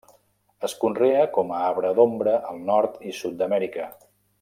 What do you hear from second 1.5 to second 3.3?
a arbre d'ombra al Nord i